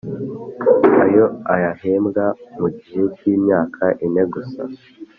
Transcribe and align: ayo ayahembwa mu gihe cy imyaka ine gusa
ayo 1.05 1.25
ayahembwa 1.53 2.25
mu 2.59 2.67
gihe 2.77 3.03
cy 3.15 3.23
imyaka 3.33 3.83
ine 4.05 4.23
gusa 4.33 4.61